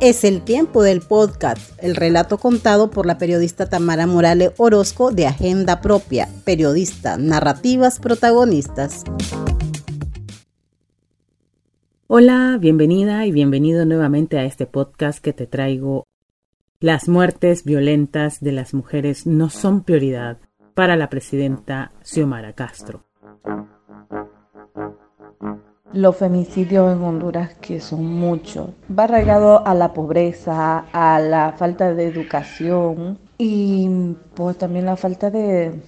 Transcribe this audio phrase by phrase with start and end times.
[0.00, 5.26] Es el tiempo del podcast, el relato contado por la periodista Tamara Morales Orozco de
[5.26, 9.02] Agenda Propia, periodista, narrativas protagonistas.
[12.06, 16.04] Hola, bienvenida y bienvenido nuevamente a este podcast que te traigo.
[16.78, 20.38] Las muertes violentas de las mujeres no son prioridad
[20.74, 23.04] para la presidenta Xiomara Castro
[25.94, 31.94] los femicidios en Honduras, que son muchos, va arraigado a la pobreza, a la falta
[31.94, 33.88] de educación y
[34.34, 35.80] pues también la falta de,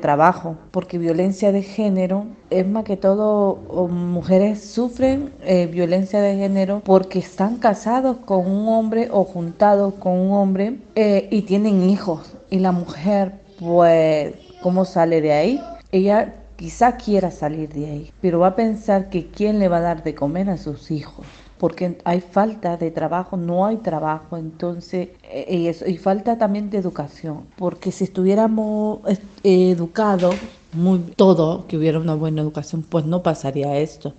[0.00, 6.82] trabajo, porque violencia de género es más que todo mujeres sufren eh, violencia de género
[6.84, 12.34] porque están casados con un hombre o juntados con un hombre eh, y tienen hijos
[12.50, 15.60] y la mujer pues ¿cómo sale de ahí?
[15.92, 19.80] Ella quizá quiera salir de ahí, pero va a pensar que quién le va a
[19.82, 21.26] dar de comer a sus hijos
[21.58, 26.78] porque hay falta de trabajo, no hay trabajo, entonces, eh, y, y falta también de
[26.78, 29.00] educación, porque si estuviéramos
[29.42, 30.34] educados,
[30.72, 34.12] muy todo, que hubiera una buena educación, pues no pasaría esto,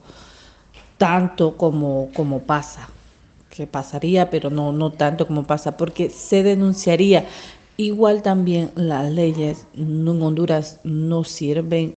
[0.97, 2.89] tanto como, como pasa,
[3.49, 7.25] que pasaría, pero no, no tanto como pasa, porque se denunciaría.
[7.77, 11.93] Igual también las leyes en Honduras no sirven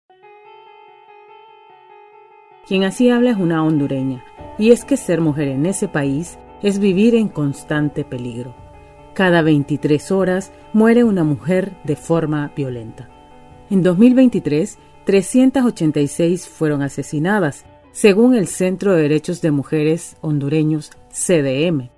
[2.69, 4.23] quien así habla es una hondureña,
[4.59, 8.55] y es que ser mujer en ese país es vivir en constante peligro.
[9.15, 13.09] Cada 23 horas muere una mujer de forma violenta.
[13.71, 21.89] En 2023, 386 fueron asesinadas, según el Centro de Derechos de Mujeres Hondureños CDM,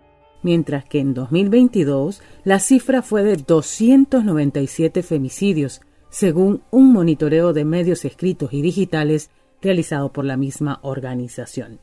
[0.42, 8.04] mientras que en 2022 la cifra fue de 297 femicidios, según un monitoreo de medios
[8.04, 9.30] escritos y digitales
[9.62, 11.80] realizado por la misma organización.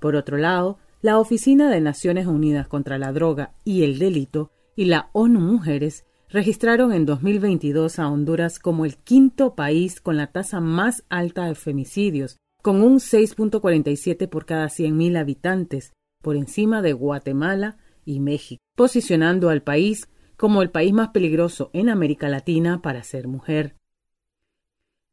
[0.00, 4.86] Por otro lado, la Oficina de Naciones Unidas contra la Droga y el Delito y
[4.86, 10.60] la ONU Mujeres registraron en 2022 a Honduras como el quinto país con la tasa
[10.60, 17.76] más alta de femicidios, con un 6.47 por cada 100.000 habitantes, por encima de Guatemala
[18.04, 23.28] y México, posicionando al país como el país más peligroso en América Latina para ser
[23.28, 23.76] mujer.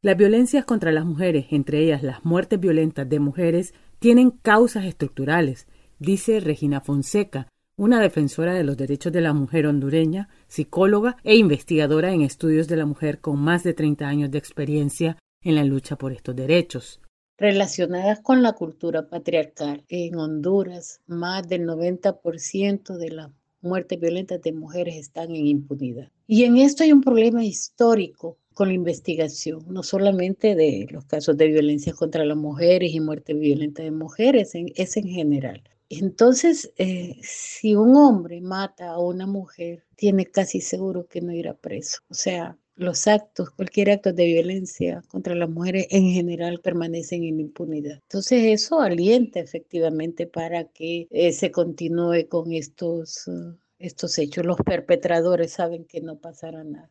[0.02, 5.66] Las violencias contra las mujeres, entre ellas las muertes violentas de mujeres, tienen causas estructurales,
[5.98, 12.14] dice Regina Fonseca, una defensora de los derechos de la mujer hondureña, psicóloga e investigadora
[12.14, 15.96] en estudios de la mujer con más de 30 años de experiencia en la lucha
[15.96, 17.02] por estos derechos.
[17.36, 24.52] Relacionadas con la cultura patriarcal, en Honduras más del 90% de las muertes violentas de
[24.52, 26.10] mujeres están en impunidad.
[26.26, 31.34] Y en esto hay un problema histórico con la investigación, no solamente de los casos
[31.38, 35.62] de violencia contra las mujeres y muerte violenta de mujeres, es en general.
[35.88, 41.54] Entonces, eh, si un hombre mata a una mujer, tiene casi seguro que no irá
[41.54, 42.00] preso.
[42.10, 47.40] O sea, los actos, cualquier acto de violencia contra las mujeres en general permanecen en
[47.40, 48.00] impunidad.
[48.02, 54.44] Entonces eso alienta efectivamente para que eh, se continúe con estos, uh, estos hechos.
[54.44, 56.90] Los perpetradores saben que no pasará nada.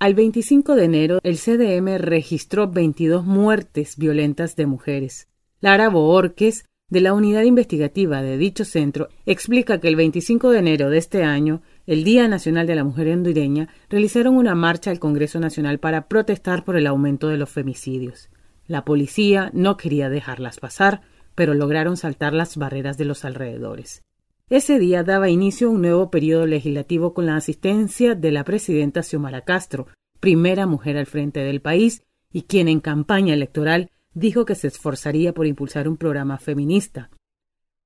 [0.00, 5.28] Al 25 de enero, el CDM registró 22 muertes violentas de mujeres.
[5.60, 10.88] Lara Boorques, de la unidad investigativa de dicho centro, explica que el 25 de enero
[10.88, 15.38] de este año, el Día Nacional de la Mujer Hondureña, realizaron una marcha al Congreso
[15.38, 18.30] Nacional para protestar por el aumento de los femicidios.
[18.66, 21.02] La policía no quería dejarlas pasar,
[21.34, 24.02] pero lograron saltar las barreras de los alrededores.
[24.50, 29.42] Ese día daba inicio un nuevo periodo legislativo con la asistencia de la presidenta Xiomara
[29.42, 29.86] Castro,
[30.18, 32.02] primera mujer al frente del país
[32.32, 37.10] y quien en campaña electoral dijo que se esforzaría por impulsar un programa feminista.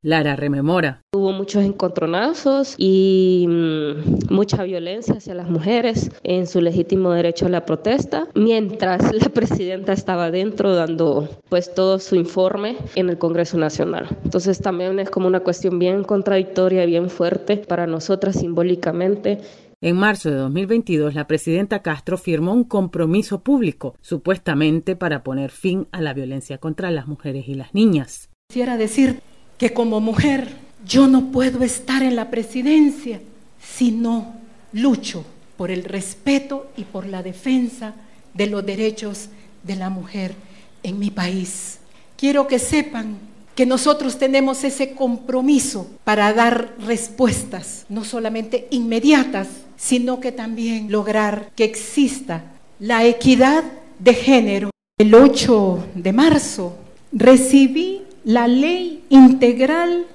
[0.04, 1.00] Lara rememora.
[1.14, 7.48] Hubo muchos encontronazos y mm, mucha violencia hacia las mujeres en su legítimo derecho a
[7.48, 13.56] la protesta, mientras la presidenta estaba dentro dando pues todo su informe en el Congreso
[13.56, 14.14] Nacional.
[14.24, 19.40] Entonces también es como una cuestión bien contradictoria, bien fuerte para nosotras simbólicamente
[19.80, 25.88] en marzo de 2022, la presidenta Castro firmó un compromiso público, supuestamente para poner fin
[25.92, 28.30] a la violencia contra las mujeres y las niñas.
[28.48, 29.20] Quisiera decir
[29.64, 33.22] que como mujer yo no puedo estar en la presidencia
[33.66, 34.34] si no
[34.74, 35.24] lucho
[35.56, 37.94] por el respeto y por la defensa
[38.34, 39.30] de los derechos
[39.62, 40.34] de la mujer
[40.82, 41.78] en mi país.
[42.18, 43.16] Quiero que sepan
[43.54, 51.52] que nosotros tenemos ese compromiso para dar respuestas, no solamente inmediatas, sino que también lograr
[51.56, 52.44] que exista
[52.78, 53.64] la equidad
[53.98, 54.68] de género
[54.98, 56.76] el 8 de marzo,
[57.14, 57.93] recibí
[58.24, 60.06] la ley integral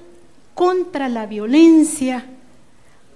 [0.54, 2.26] contra la violencia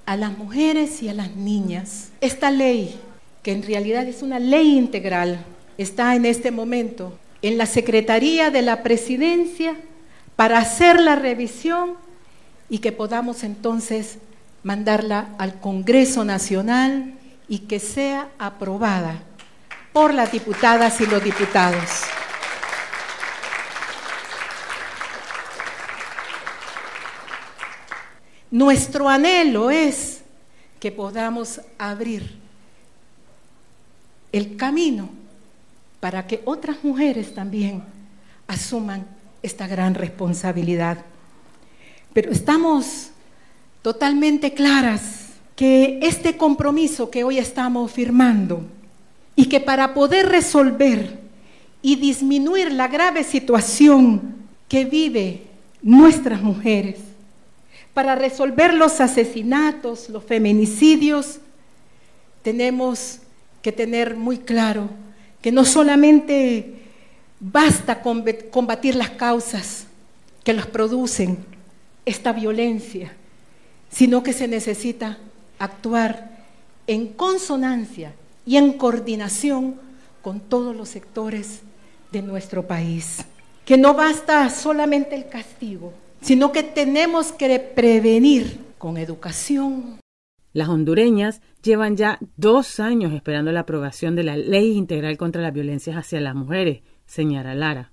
[0.07, 2.11] a las mujeres y a las niñas.
[2.21, 2.99] Esta ley,
[3.43, 5.45] que en realidad es una ley integral,
[5.79, 9.77] está en este momento en la Secretaría de la Presidencia
[10.37, 11.95] para hacer la revisión
[12.71, 14.19] y que podamos entonces
[14.63, 17.15] mandarla al Congreso Nacional
[17.49, 19.23] y que sea aprobada
[19.93, 22.14] por las diputadas y los diputados.
[28.55, 30.23] Nuestro anhelo es
[30.79, 32.39] que podamos abrir
[34.31, 35.09] el camino
[35.99, 37.83] para que otras mujeres también
[38.47, 39.09] asuman
[39.43, 41.05] esta gran responsabilidad.
[42.13, 43.09] Pero estamos
[43.83, 48.63] totalmente claras que este compromiso que hoy estamos firmando
[49.35, 51.19] y que para poder resolver
[51.83, 54.37] y disminuir la grave situación
[54.69, 55.43] que vive
[55.83, 57.14] nuestras mujeres,
[57.95, 61.39] para resolver los asesinatos, los feminicidios,
[62.43, 63.21] tenemos
[63.63, 64.91] que tener muy claro
[65.41, 66.83] que no solamente
[67.41, 69.87] basta combatir las causas
[70.43, 71.39] que las producen
[72.05, 73.13] esta violencia,
[73.91, 75.19] sino que se necesita
[75.59, 76.45] actuar
[76.87, 78.13] en consonancia
[78.45, 79.77] y en coordinación
[80.21, 81.61] con todos los sectores
[82.13, 83.25] de nuestro país.
[83.65, 85.93] Que no basta solamente el castigo,
[86.25, 90.01] sino que tenemos que prevenir con educación.
[90.55, 95.53] Las hondureñas llevan ya dos años esperando la aprobación de la Ley Integral contra las
[95.53, 97.91] Violencias hacia las Mujeres, señala Lara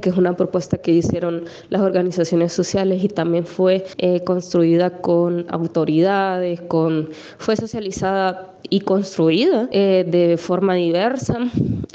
[0.00, 5.46] que es una propuesta que hicieron las organizaciones sociales y también fue eh, construida con
[5.48, 11.38] autoridades, con, fue socializada y construida eh, de forma diversa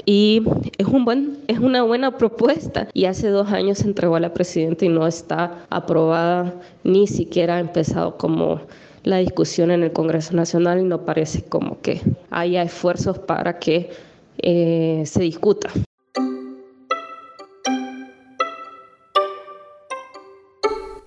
[0.04, 0.42] y
[0.78, 4.34] es, un buen, es una buena propuesta y hace dos años se entregó a la
[4.34, 8.60] presidenta y no está aprobada ni siquiera ha empezado como
[9.02, 12.00] la discusión en el Congreso Nacional y no parece como que
[12.30, 13.90] haya esfuerzos para que
[14.38, 15.70] eh, se discuta.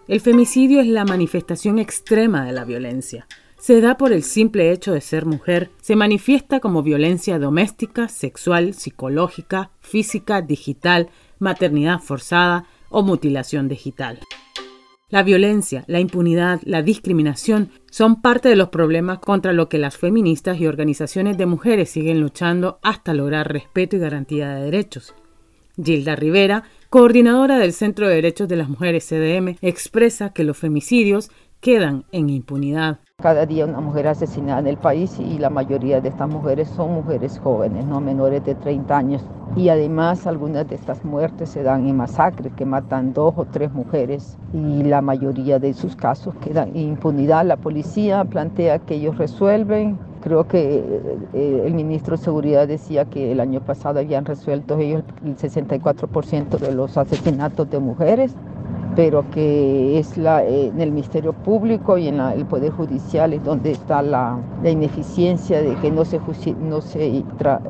[0.07, 3.27] El femicidio es la manifestación extrema de la violencia.
[3.59, 8.73] Se da por el simple hecho de ser mujer, se manifiesta como violencia doméstica, sexual,
[8.73, 11.09] psicológica, física, digital,
[11.39, 14.19] maternidad forzada o mutilación digital.
[15.09, 19.97] La violencia, la impunidad, la discriminación son parte de los problemas contra lo que las
[19.97, 25.15] feministas y organizaciones de mujeres siguen luchando hasta lograr respeto y garantía de derechos.
[25.81, 31.29] Gilda Rivera coordinadora del Centro de Derechos de las Mujeres CDM, expresa que los femicidios
[31.59, 32.99] quedan en impunidad.
[33.19, 36.93] Cada día una mujer asesinada en el país y la mayoría de estas mujeres son
[36.93, 39.23] mujeres jóvenes, no menores de 30 años.
[39.55, 43.73] Y además algunas de estas muertes se dan en masacres que matan dos o tres
[43.73, 47.43] mujeres y la mayoría de sus casos quedan en impunidad.
[47.43, 50.83] La policía plantea que ellos resuelven, Creo que
[51.33, 56.57] eh, el ministro de Seguridad decía que el año pasado habían resuelto ellos el 64%
[56.57, 58.35] de los asesinatos de mujeres
[58.97, 63.43] pero que es la, eh, en el Ministerio Público y en el Poder Judicial es
[63.43, 66.19] donde está la, ineficiencia de que no se,
[66.59, 67.23] no, se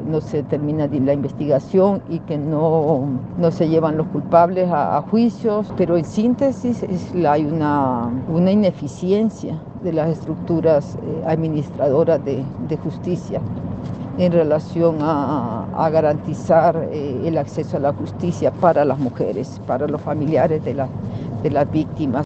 [0.07, 5.73] no se termina la investigación y que no, no se llevan los culpables a, juicios,
[5.75, 12.77] pero en síntesis es hay una, una ineficiencia de las estructuras eh, administradoras de, de
[12.77, 13.41] justicia
[14.17, 20.01] en relación a, garantizar eh, el acceso a la justicia para las mujeres, para los
[20.01, 20.73] familiares de,
[21.43, 22.23] de las víctimas.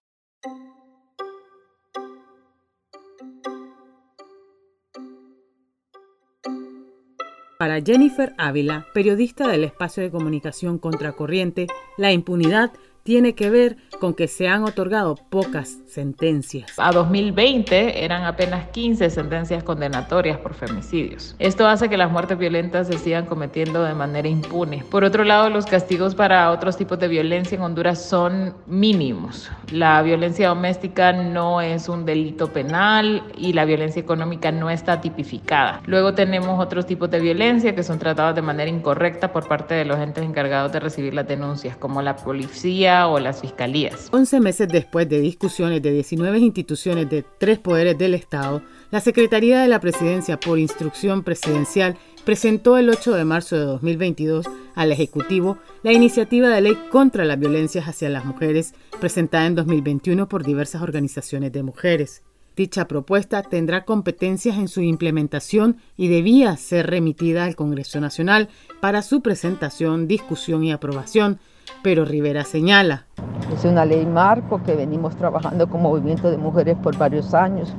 [7.59, 12.71] Para Jennifer Ávila, periodista del espacio de comunicación Contracorriente, la impunidad
[13.03, 16.71] tiene que ver con que se han otorgado pocas sentencias.
[16.77, 21.35] A 2020 eran apenas 15 sentencias condenatorias por femicidios.
[21.39, 24.83] Esto hace que las muertes violentas se sigan cometiendo de manera impune.
[24.89, 29.51] Por otro lado, los castigos para otros tipos de violencia en Honduras son mínimos.
[29.71, 35.81] La violencia doméstica no es un delito penal y la violencia económica no está tipificada.
[35.85, 39.85] Luego tenemos otros tipos de violencia que son tratados de manera incorrecta por parte de
[39.85, 44.09] los entes encargados de recibir las denuncias, como la policía, o las fiscalías.
[44.11, 49.61] 11 meses después de discusiones de 19 instituciones de tres poderes del Estado, la Secretaría
[49.61, 54.45] de la Presidencia por instrucción presidencial presentó el 8 de marzo de 2022
[54.75, 60.27] al Ejecutivo la iniciativa de ley contra las violencias hacia las mujeres presentada en 2021
[60.27, 62.23] por diversas organizaciones de mujeres.
[62.55, 68.49] Dicha propuesta tendrá competencias en su implementación y debía ser remitida al Congreso Nacional
[68.81, 71.39] para su presentación, discusión y aprobación,
[71.83, 73.05] pero Rivera señala.
[73.53, 77.73] Es una ley marco que venimos trabajando como movimiento de mujeres por varios años.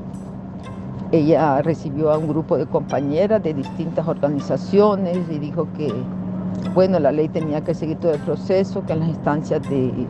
[1.11, 5.93] Ella recibió a un grupo de compañeras de distintas organizaciones y dijo que,
[6.75, 10.07] bueno, la ley tenía que seguir todo el proceso, que en las instancias de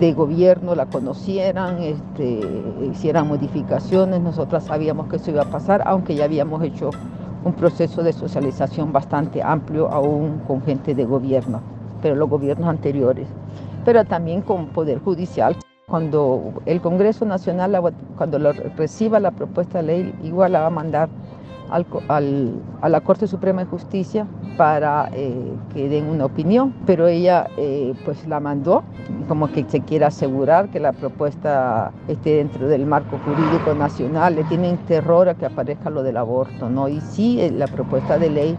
[0.00, 2.40] de gobierno la conocieran, este,
[2.90, 4.20] hicieran modificaciones.
[4.20, 6.90] Nosotras sabíamos que eso iba a pasar, aunque ya habíamos hecho
[7.44, 11.60] un proceso de socialización bastante amplio aún con gente de gobierno,
[12.00, 13.28] pero los gobiernos anteriores,
[13.84, 15.56] pero también con Poder Judicial.
[15.86, 17.76] Cuando el Congreso Nacional,
[18.16, 18.38] cuando
[18.76, 21.08] reciba la propuesta de ley, igual la va a mandar
[22.08, 24.26] a la Corte Suprema de Justicia
[24.56, 28.82] para eh, que den una opinión, pero ella eh, pues la mandó
[29.28, 34.44] como que se quiere asegurar que la propuesta esté dentro del marco jurídico nacional, le
[34.44, 36.88] tienen terror a que aparezca lo del aborto, ¿no?
[36.88, 38.58] Y sí, eh, la propuesta de ley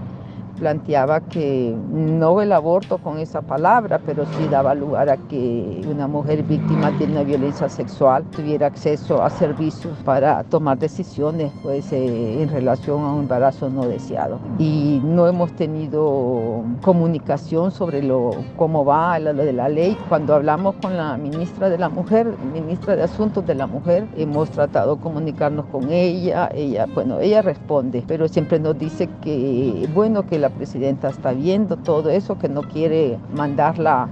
[0.61, 6.05] planteaba que no el aborto con esa palabra, pero sí daba lugar a que una
[6.07, 12.43] mujer víctima de una violencia sexual tuviera acceso a servicios para tomar decisiones pues, eh,
[12.43, 14.37] en relación a un embarazo no deseado.
[14.59, 19.97] Y no hemos tenido comunicación sobre lo, cómo va lo de la ley.
[20.09, 24.51] Cuando hablamos con la ministra de la Mujer, ministra de Asuntos de la Mujer, hemos
[24.51, 26.51] tratado de comunicarnos con ella.
[26.53, 31.77] Ella, bueno, ella responde, pero siempre nos dice que, bueno, que la presidenta está viendo
[31.77, 34.07] todo eso, que no quiere mandarla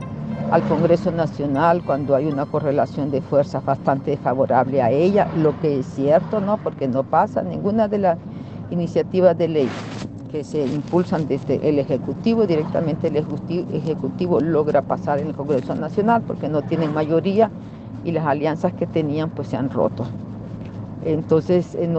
[0.51, 5.79] al Congreso Nacional cuando hay una correlación de fuerzas bastante favorable a ella, lo que
[5.79, 6.58] es cierto, ¿no?
[6.58, 8.17] Porque no pasa ninguna de las
[8.72, 9.69] iniciativas de ley
[10.31, 16.22] que se impulsan desde el Ejecutivo, directamente el Ejecutivo, logra pasar en el Congreso Nacional
[16.25, 17.50] porque no tienen mayoría
[18.05, 20.05] y las alianzas que tenían pues se han roto.
[21.05, 21.89] Entonces, eh,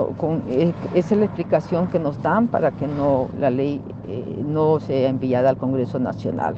[0.48, 4.80] eh, esa es la explicación que nos dan para que no, la ley eh, no
[4.80, 6.54] sea enviada al Congreso Nacional.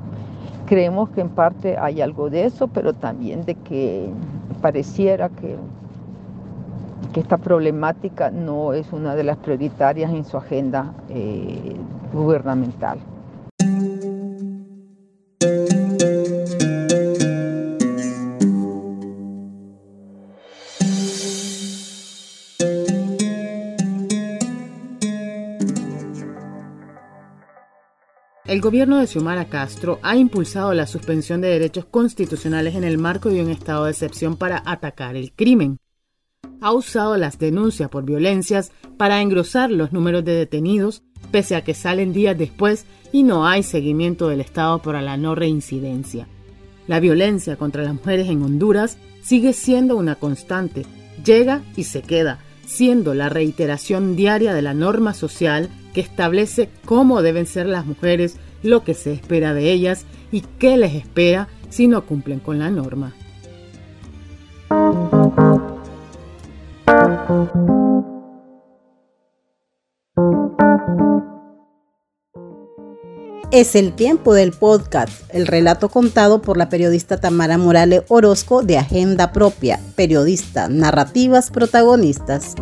[0.67, 4.09] Creemos que en parte hay algo de eso, pero también de que
[4.63, 5.57] pareciera que,
[7.13, 10.93] que esta problemática no es una de las prioritarias en su agenda
[12.13, 12.99] gubernamental.
[28.63, 33.43] Gobierno de Xiomara Castro ha impulsado la suspensión de derechos constitucionales en el marco de
[33.43, 35.79] un estado de excepción para atacar el crimen.
[36.61, 41.03] Ha usado las denuncias por violencias para engrosar los números de detenidos,
[41.33, 45.35] pese a que salen días después y no hay seguimiento del Estado para la no
[45.35, 46.29] reincidencia.
[46.87, 50.87] La violencia contra las mujeres en Honduras sigue siendo una constante,
[51.25, 57.23] llega y se queda, siendo la reiteración diaria de la norma social que establece cómo
[57.23, 61.89] deben ser las mujeres, lo que se espera de ellas y qué les espera si
[61.89, 63.15] no cumplen con la norma.
[73.53, 78.79] Es el tiempo del podcast, el relato contado por la periodista Tamara Morales Orozco de
[78.79, 82.55] Agenda Propia, periodista, narrativas protagonistas.